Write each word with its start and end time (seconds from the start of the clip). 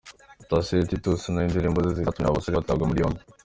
Thacien 0.49 0.87
Titus 0.89 1.21
nawe 1.29 1.45
indirimbo 1.47 1.77
ze 1.85 1.89
ziri 1.95 2.05
mu 2.05 2.07
zatumye 2.09 2.25
aba 2.27 2.37
basore 2.37 2.55
batabwa 2.59 2.89
muri 2.89 3.03
yombi. 3.03 3.21